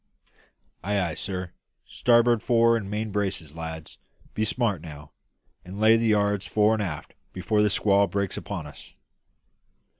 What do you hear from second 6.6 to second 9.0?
and aft before the squall breaks upon us!"